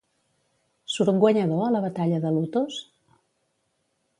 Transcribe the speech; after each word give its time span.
Surt 0.93 1.19
guanyador 1.23 1.61
a 1.65 1.69
la 1.75 1.81
Batalla 1.85 2.23
de 2.25 2.33
Lutos? 2.39 2.81